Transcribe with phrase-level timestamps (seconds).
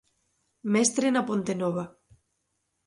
[0.73, 1.85] Mestre na Pontenova.